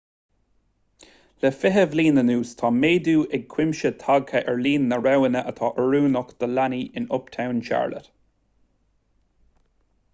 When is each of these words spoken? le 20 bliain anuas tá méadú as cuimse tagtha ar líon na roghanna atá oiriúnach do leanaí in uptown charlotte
le 1.45 1.49
20 1.63 1.83
bliain 1.91 2.19
anuas 2.21 2.53
tá 2.61 2.69
méadú 2.77 3.13
as 3.37 3.43
cuimse 3.55 3.91
tagtha 4.03 4.41
ar 4.53 4.57
líon 4.67 4.87
na 4.93 4.97
roghanna 5.03 5.43
atá 5.51 5.69
oiriúnach 5.83 6.31
do 6.39 6.49
leanaí 6.53 6.81
in 7.01 7.05
uptown 7.19 7.61
charlotte 7.67 8.09